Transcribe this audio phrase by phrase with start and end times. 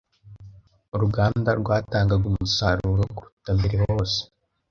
[0.95, 4.19] Uruganda rwatangaga umusaruro kuruta mbere hose..